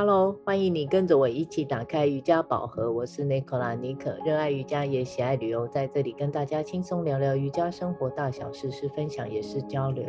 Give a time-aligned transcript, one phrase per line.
[0.00, 2.90] Hello，欢迎你跟着我一起打开瑜伽宝盒。
[2.90, 10.06] 我是 Nicola 妮可，热爱瑜伽也喜爱旅游，在这里跟大家轻松聊聊瑜伽生活大小事，是分享也是交流。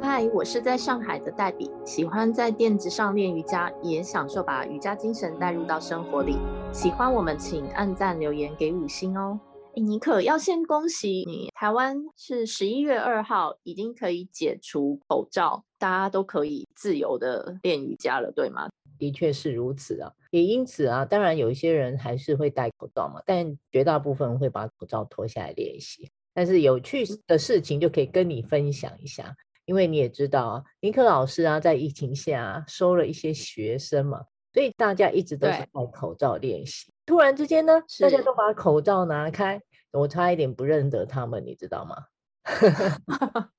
[0.00, 6.38] 嗨，我是在上海的黛比，喜欢在垫子上练瑜伽，也享受把瑜伽精神带入到生活里。
[6.72, 9.38] 喜欢我们，请按赞留言给五星哦。
[9.74, 18.70] 诶，妮可要先恭喜你，台湾是十一月二号已经可以解除口罩，大家都可以自由的练瑜伽了，对吗？
[18.98, 26.10] 的确是如此啊，也因此啊，当然有一些人还是会戴口罩嘛，但绝大部分会把口罩脱下来练习。
[26.34, 29.34] 但是有趣的事情就可以跟你分享一下，
[29.64, 36.92] 因为你也知道啊，尼克老师啊，在疫情下啊，收了一些学生嘛，所以大家一直都是戴口罩练习。
[37.06, 41.96] 突然之间呢，大家都把口罩拿开，我差一点不认得他们，你知道吗？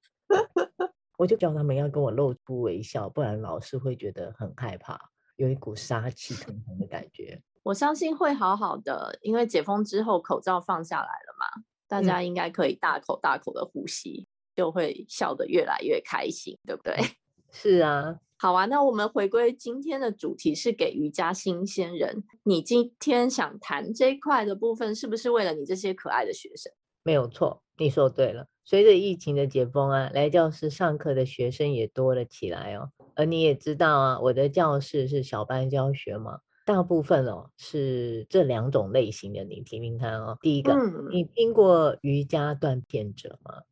[1.18, 4.98] 我就叫他们要跟我露出微笑，不然老师会觉得很害怕。
[5.40, 16.94] 有一股杀气腾腾的感觉，我相信会好好的，因为解封之后口罩放下来了嘛，大家应该可以大口大口的呼吸，嗯、就会笑得越来越开心，对不对？
[17.52, 26.70] 是啊，好啊，那我们回归今天的主题是给瑜伽新鲜人，你今天想谈这一块的部分，是不是为了你这些可爱的学生？
[27.04, 28.46] 没有错，你说对了。
[28.70, 32.92] 随着疫情的解封啊，来教室上课的学生也多了起来哦。
[33.16, 40.38] 而你也知道啊，我的教室是小班教学嘛，大部分哦是这两种类型的，你听听看哦。
[40.40, 43.64] 第一个，嗯、你听过瑜伽断片者吗？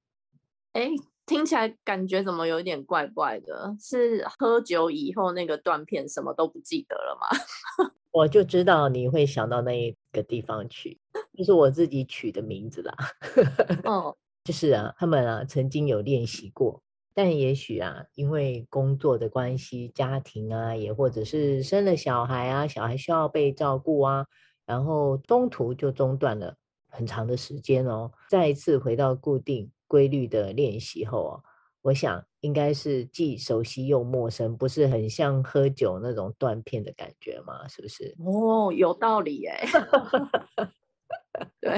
[0.74, 0.90] 哎，
[1.28, 3.76] 听起来感觉怎么有点怪怪的？
[3.80, 7.94] 是喝酒以后那个断片，什么都不记得了吗？
[8.10, 11.00] 我就知道你会想到那一个地方去，
[11.38, 12.96] 就是我自己取的名字啦。
[13.84, 16.82] 哦，就是啊，他们啊曾经有练习过，
[17.14, 24.26] 但也许啊因为工作的关系、家庭啊，也或者是生了小孩啊，小孩需要被照顾啊，
[24.66, 26.56] 然后中途就中断了
[26.88, 28.10] 很长的时间哦。
[28.30, 31.42] 再一次回到固定规律的练习后啊，
[31.82, 32.24] 我想。
[32.42, 37.68] 应该是既熟悉又陌生，不是很像喝酒那种断片的感觉吗？
[37.68, 38.16] 是不是？
[38.24, 39.58] 哦，有道理耶。
[41.60, 41.78] 对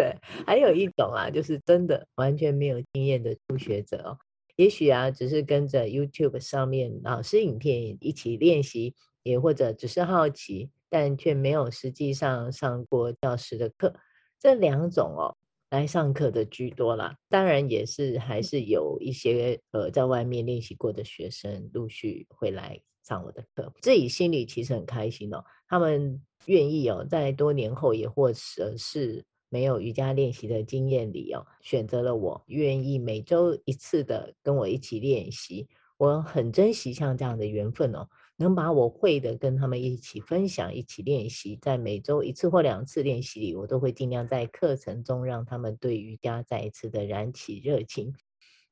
[0.00, 0.16] 对，
[0.46, 4.18] 还有一种啊，就是真的完全没有经验的初学者哦，
[4.56, 13.94] 也许啊，只是跟着 YouTube 上面老师影片一起练习，也或者只是好奇，但却没有实际上上过教师的课，
[14.38, 15.36] 这两种哦。
[15.68, 25.44] 来上课的居多啦，当然也是还是有一些呃在外面练习过的学生陆续会来上我的课，自己心里其实很开心哦。
[25.68, 35.68] 他们愿意哦，在多年后也或者是没有瑜伽练习的经验里哦，选择了我，愿意每周一次的跟我一起练习，
[35.98, 38.08] 我很珍惜像这样的缘分哦。
[38.36, 48.14] 能把我会的跟他们一起分享，一起练习，在每周一次或两次练习里，我都会尽量在课程中让他们对瑜伽再一次的燃起热情。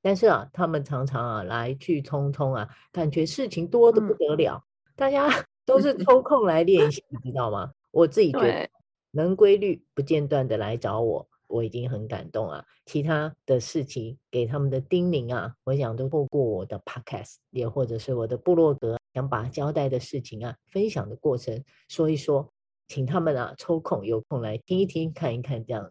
[0.01, 5.29] 但是啊，他们常常啊来去匆匆啊，感觉事情多得不得了，嗯、大家
[5.67, 7.73] 都是抽空来练习，你知道吗？
[7.91, 8.71] 我自己觉得
[9.11, 11.29] 能规律不间断的来找我。
[11.49, 12.63] 我已经很感动啊！
[12.85, 22.53] 其他的事情给他们的叮咛啊，我想都透过我的 podcast，也或者是我的部落格，想把交代的事情啊，分享的过程说一说，
[22.89, 25.91] 请他们啊抽空有空来听一听，看一看这样。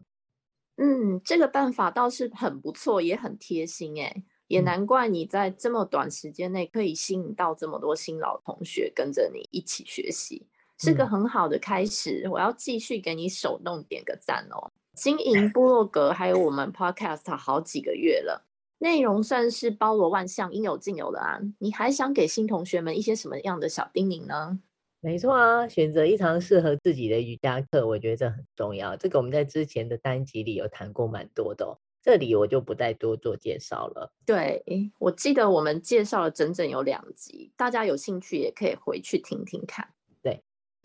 [0.76, 10.46] 嗯，这个办法倒是很不错，也很贴心哎，也难怪你在这么短时间内可以吸引到这么多新老同学跟着你一起学习，
[10.78, 12.24] 是个很好的开始。
[12.26, 14.72] 嗯，我要继续给你手动点个赞哦。
[14.94, 18.46] 经营部落格还有我们 podcast 好几个月了，
[18.80, 21.40] 内容算是包罗万象，应有尽有的啊。
[21.60, 24.60] 你还想给新同学们一些什么样的小叮咛呢？
[25.00, 28.96] 没错啊，选择一堂适合自己的瑜伽课，我觉得这很重要。
[28.98, 34.12] 这个我们在之前的单集里有谈过蛮多的哦，这里我就不再多做介绍了。
[34.26, 34.64] 对，
[34.98, 39.88] 我记得我们介绍了整整有两集，大家有兴趣也可以回去听听看。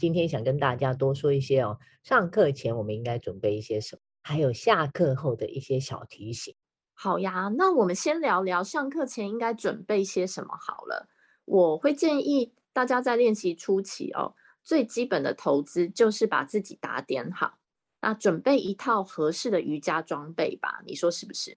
[0.03, 6.57] 今天想跟大家多说一些哦，上课前我们应该准备一些什么，还有下课后的一些小提醒。
[6.93, 11.07] 好呀，那我们先聊聊上课前应该准备些什么好了。
[11.45, 14.35] 我会建议大家在练习初期哦，
[14.65, 17.59] 最基本的投资就是把自己打点好，
[18.01, 21.57] 那准备一套合适的瑜伽装备吧，你说是不是？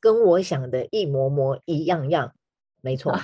[0.00, 2.34] 跟我想的一模模一样样，
[2.80, 3.14] 没错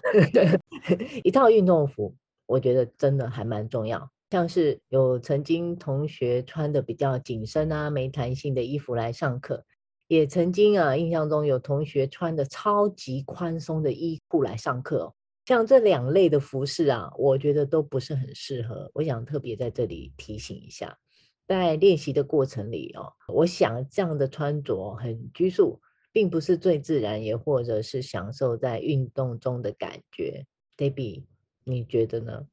[1.24, 2.14] 一套运动服，
[2.44, 4.10] 我觉得真的还蛮重要。
[4.30, 9.64] 像是有曾经同学穿的比较紧身啊、没弹性的衣服来上课，
[10.06, 15.14] 也曾经啊印象中有同学穿的超级宽松的衣裤来上课。
[15.46, 18.90] 像这两类的服饰啊，我觉得都不是很适合。
[18.92, 20.98] 我想特别在这里提醒一下，
[21.46, 25.80] 在练习的过程里哦，我想这样的穿着很拘束，
[26.12, 30.44] 并不是最自然，也或者是享受在运动中的感觉。
[30.76, 31.24] Debbie，
[31.64, 32.46] 你觉得呢？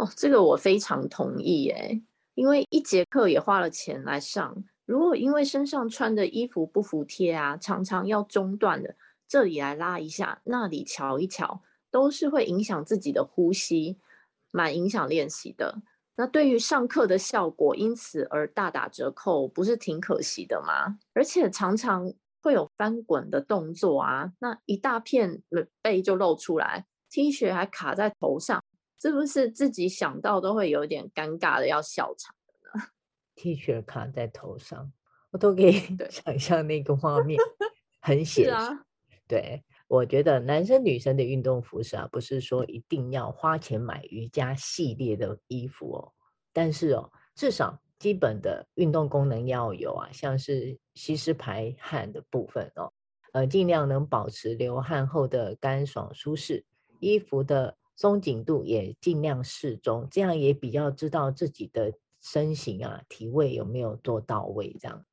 [0.00, 2.00] 哦，这个我非常同意耶，
[2.34, 8.96] 因为一节课也花了钱来上，如果因为身上穿的衣服不服帖啊，常常要中断的，
[9.28, 11.60] 这里来拉一下，那里瞧一瞧。
[11.92, 13.98] 都是会影响自己的呼吸，
[14.52, 15.82] 蛮影响练习的。
[16.14, 21.00] 那对于上课的效果，因此而大打折扣，不是挺可惜的吗？
[21.14, 25.42] 而且常常会有翻滚的动作啊，那一大片
[25.82, 28.62] 背就露出来，T 恤还卡在头上，
[29.00, 32.84] 是不是自己想到都会有点尴尬的要笑场的呢
[33.34, 34.92] ？T 恤卡在头上，
[35.30, 35.72] 我都可以
[36.10, 37.40] 想象那个画面，
[38.00, 38.50] 很写实。
[38.50, 38.84] 啊、
[39.26, 39.64] 对。
[39.88, 46.12] 我觉得男生女生的运动服饰啊，不是说一定要花钱买瑜伽系列的衣服哦，
[46.52, 52.92] 但是哦，至少基本的运动功能要有啊，像是吸湿排汗的部分哦，
[53.32, 56.64] 呃，尽量能保持流汗后的干爽舒适，
[57.00, 61.92] 衣服的松紧度也尽量适中，这样也比较知道自己的
[62.22, 65.04] 身形啊、体位有没有做到位，这样。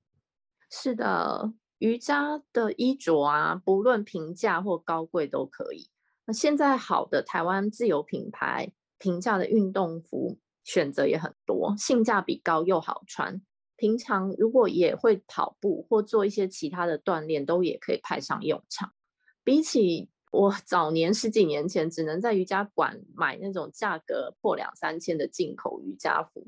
[0.72, 1.52] 是的。
[1.80, 5.90] 瑜伽的衣着啊，不论平价或高贵都可以。
[6.26, 13.42] 那现在好的台湾自有品牌平价的运动服选择也很多，性价比高又好穿。
[13.76, 18.94] 平常如果也会跑步或做一些其他的锻炼，都也可以派上用场。
[19.44, 26.46] 比起我早年十几年前只能在瑜伽馆买那种价格破两三千的进口瑜伽服，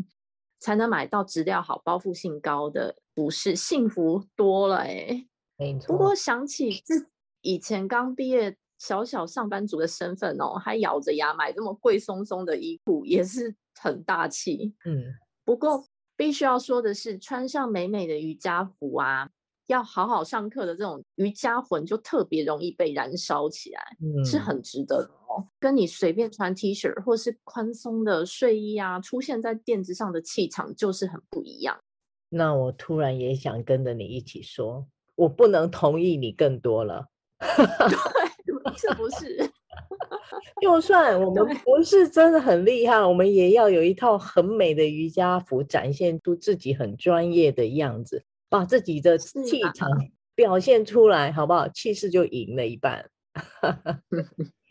[0.60, 5.26] 才能买到质量好、包覆性高的服饰，幸福多了哎。
[5.58, 5.88] 没错。
[5.88, 7.10] 不过想起自
[7.42, 14.76] 以前刚毕业、小小上班族的身份哦，还咬着牙买这么贵松松的衣裤，也是很大气。
[14.86, 15.16] 嗯。
[15.44, 15.84] 不过
[16.16, 19.32] 必须要说的是，穿上美美的瑜伽服啊，
[19.70, 25.46] 要好好上课的这种瑜伽魂就特别容易被燃烧起来，嗯，是很值得的哦。
[25.60, 31.78] 跟你随便穿 T 恤或是宽松的睡衣啊，出现在垫子上的气场就是很不一样。
[32.30, 37.06] 那我突然也想跟着你一起说，我不能同意你更多了。
[37.40, 39.50] 对， 是不是？
[40.62, 49.90] 就算我们不是真的很厉害，我们也要有一套很美的瑜伽服，展现出自己很专业的样子，把自己的气场
[50.36, 51.68] 表现出来，好不好？
[51.70, 53.10] 气势就赢了一半。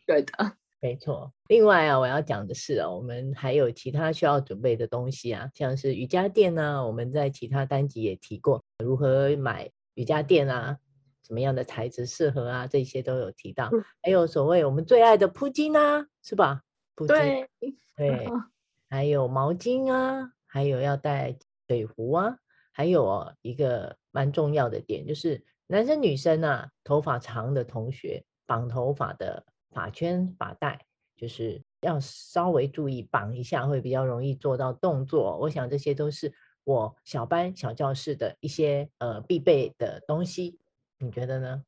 [0.06, 0.32] 对的，
[0.80, 1.32] 没错。
[1.48, 10.78] 另外啊，我要讲的是啊，我们还有其他需要准备的东西啊，像是瑜伽垫呢，我们在其他单集也提过，如何买瑜伽垫啊，
[11.26, 13.68] 什么样的材质适合啊，这些都有提到。
[13.72, 16.62] 嗯、还有所谓我们最爱的铺巾啊，是吧？
[16.94, 18.26] 铺巾，对，对，
[18.88, 21.36] 还有毛巾啊，还有要带
[21.68, 22.38] 水壶啊，
[22.78, 29.44] 还有一个蛮重要的点，就是男生女生啊，头发长的同学绑头发的。
[29.70, 35.38] 发圈、发带，就是要稍微注意绑一下，会比较容易做到动作。
[35.42, 36.32] 我想这些都是
[36.64, 40.58] 我小班小教室的一些呃必备的东西，
[40.98, 41.62] 你觉得呢？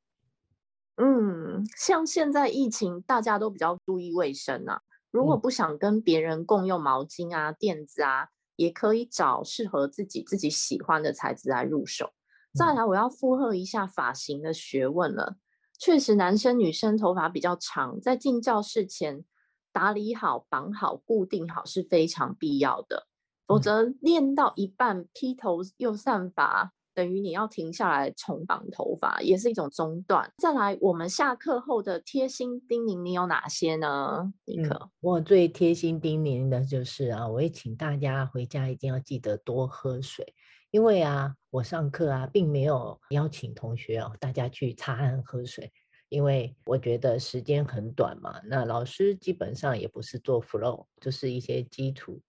[0.97, 4.81] 嗯，像现在疫情，大家都比较注意卫生啊。
[5.11, 12.13] 如果不想跟别人共用毛巾啊、垫子啊，也可以找适合自己、自己喜欢的材质来入手。
[12.53, 15.37] 再来，我要附和一下发型的学问了。
[15.79, 19.25] 确实，男生女生头发比较长，在进教室前
[19.73, 23.07] 打理好、绑好、固定好是非常必要的。
[23.47, 30.31] 否则练到一半披头又散发，等于你要停下来重绑头发，也是一种中断。
[30.37, 34.31] 再来，我们下课后的贴心叮咛，你有哪些呢？
[34.45, 34.75] 尼克？
[34.75, 40.35] 嗯，我最贴心叮咛的就是啊，我也请大家回家一定要记得多喝水。
[40.73, 45.73] 因为啊，我上课啊，并没有邀请同学哦，大家去擦汗喝水，
[46.11, 48.39] 因为我觉得时间很短嘛。
[48.45, 52.21] 那老师基本上也不是做 flow，就是一些基础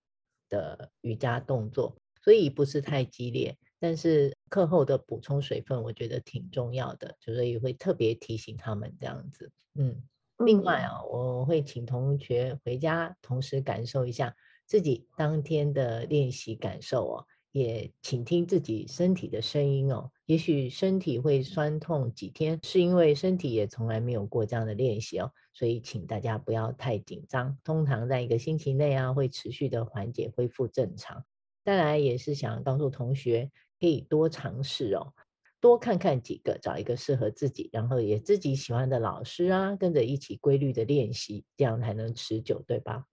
[0.48, 3.54] 的瑜伽动作，所以不是太激烈。
[3.82, 9.52] 但是课后的补充水分，我觉得挺重要的，所以会特别提醒他们这样子。
[9.74, 10.04] 嗯，
[10.38, 14.36] 另外啊，我会请同学回家，同时感受一下
[14.68, 17.26] 自己当天的练习感受哦。
[17.54, 27.58] 也倾听自己身体的声音哦，也许身体会酸痛几天，是因为身体也从来没有过这样的练习哦，所以请大家不要太紧张。
[27.66, 31.26] 通常在一个星期内啊，会持续的缓解，恢复正常。
[31.66, 35.12] 当然也是想告诉同学，可以多尝试哦。
[35.60, 43.06] 多看看几个，找一个适合自己，然后也自己喜欢的老师啊，跟着一起规律的练习，这样才能持久，对吧？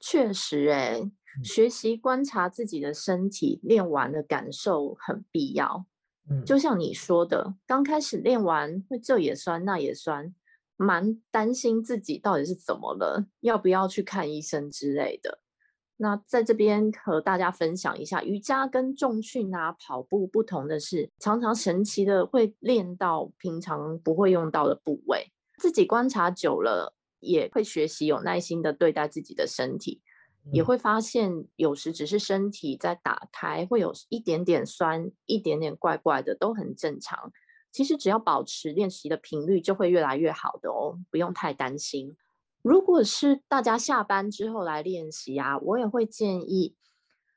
[0.00, 1.00] 确实，哎，
[1.44, 5.86] 学习观察自己的身体，练完的感受很必要。
[6.28, 10.34] 嗯，就像你说的，刚开始练完会这也酸那也酸，
[10.76, 15.43] 蛮担心自己到底是怎么了，要不要去看医生之类的。
[16.04, 25.32] 那在这边和大家分享一下，瑜伽跟重训啊、跑步不同的是，常常神奇的会练到平常不会用到的部位。
[25.56, 30.02] 自己观察久了，也会学习有耐心的对待自己的身体，
[30.52, 37.32] 也会发现有时只是身体在打开，会有一点点酸、一点点怪怪的，都很正常。
[37.72, 42.14] 其实只要保持练习的频率，就会越来越好的哦，不用太担心。
[42.64, 46.74] 如果是大家下班之后来练习啊，我也会建议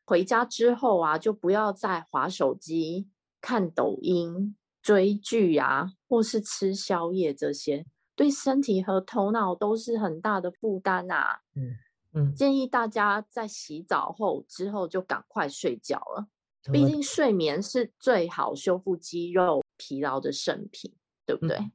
[0.05, 3.09] 回家之后啊，就不要再划手机、
[3.41, 11.41] 看抖音、追剧啊，或是吃宵夜这些，对身体和头脑都是很大的负担啊。
[11.55, 11.75] 嗯
[12.13, 16.29] 嗯，建议大家在洗澡后之后就赶快睡觉了，
[16.71, 21.57] 毕竟睡眠是最好修复肌肉疲劳的圣品，对不对？
[21.57, 21.71] 嗯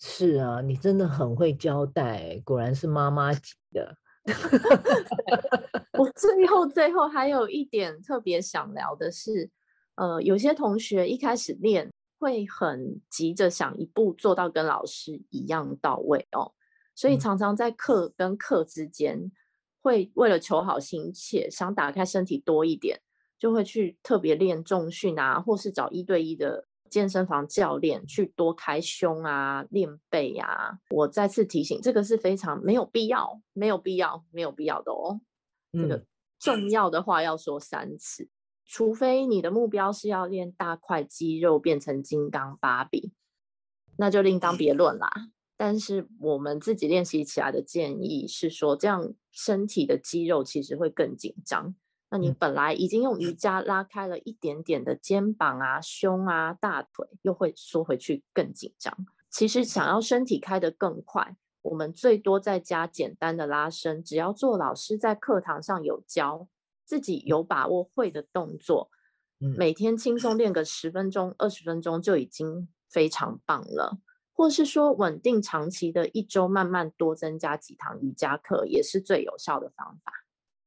[0.00, 3.96] 是啊，你真的很会交代，果然是妈妈级的。
[5.98, 9.50] 我最后最后还有一点特别想聊的是，
[9.96, 16.52] 呃，有些同学一开始练会很急着想一步做到跟老师一样到位哦，
[16.94, 19.30] 所以常常在课跟课之间
[19.80, 23.00] 会为了求好心切，想打开身体多一点，
[23.38, 26.66] 就会去特别练重训啊，或是找一对一的。
[26.94, 30.78] 健身房教练去多开胸啊，练背啊。
[30.90, 35.20] 我再次提醒，这个是非常没有必要、没有必要、没有必要的哦。
[35.72, 36.04] 这个
[36.38, 38.30] 重要的话要说三次，嗯、
[38.64, 43.12] 除非你的目标是要练大块肌肉变成金刚芭比，
[43.96, 45.10] 那就另当别论啦。
[45.56, 51.74] 但是我们自己练习起来的建议是说，这样身体的肌肉其实会更紧张。
[52.14, 58.96] 那你本来已经用瑜伽拉开了一点点的肩膀啊、胸啊、大腿，又会缩回去更紧张。
[59.30, 66.46] 其实想要身体开得更快，我们最多再加简单的拉伸，只要做老师在课堂上有教，
[66.84, 68.90] 自己有把握会的动作，
[69.40, 73.98] 每天轻松练个十分钟、二十分钟就已经非常棒了。
[74.32, 80.12] 或是说稳定长期的一周，慢慢多增加几堂瑜伽课，也是最有效的方法。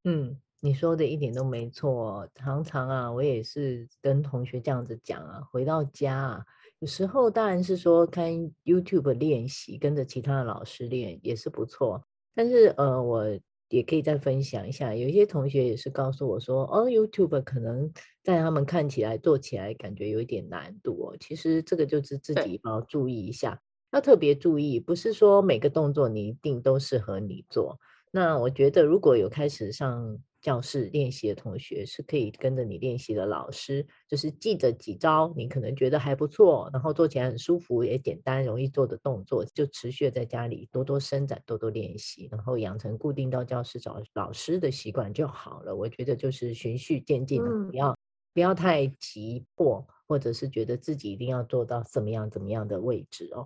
[0.03, 0.41] 嗯。
[0.59, 6.45] 你说的一点都没错，常常啊，我也是跟同学这样子讲啊，回到家啊，
[6.79, 8.31] 有时候当然是说看
[8.65, 12.03] YouTube 练习，跟着其他的老师练也是不错。
[12.33, 13.25] 但是呃，我
[13.69, 17.91] 也可以再分享一下，有一些同学也是告诉我说，哦，YouTube 可能
[18.23, 21.17] 在他们看起来做起来感觉有一点难度哦。
[21.19, 23.61] 其实这个就是自己要注意一下，
[23.91, 27.79] 要特别注意，不是说每个动作你一定都适合你做。
[28.09, 30.17] 那我觉得如果有开始上
[30.47, 45.75] 教室练习的同学是可以跟着你练习的老师，就是记着几招，你可能觉得还不错，然后做起来很舒服，也简单容易做的动作，就持续在家里多多伸展，多多练习，然后养成固定到教室找老师的习惯就好了。
[45.75, 47.97] 我觉得就是循序渐进的，不要
[48.33, 53.45] 不要太急迫，或者是觉得自己一定要做到怎么样怎么样的位置哦，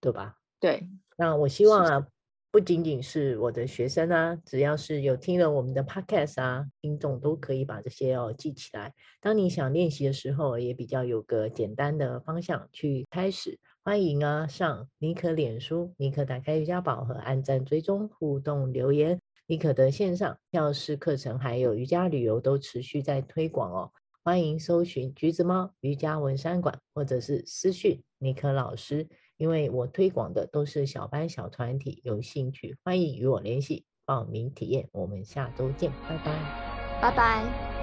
[0.00, 0.36] 对吧？
[0.60, 2.06] 对，那我希望啊。
[2.50, 8.94] 不仅仅是我的学生啊，只要是有听了我们的 podcast 啊，听众都可以把这些哦记起来。
[9.20, 13.58] 当你想练习的时候，也比较有个简单的方向去开始。
[13.84, 19.20] 欢迎啊，上尼可脸书，尼可打开瑜伽宝盒，按赞追踪互动留言。
[19.46, 23.92] 尼可的线上教室课程还有瑜伽旅游都持续在推广哦。
[24.24, 29.06] 欢迎搜寻橘子猫瑜伽文山馆，或者是私讯尼可老师。
[29.38, 34.88] 因为我推广的都是小班小团体，有兴趣欢迎与我联系报名体验。
[34.92, 37.77] 我们下周见，拜拜，拜拜。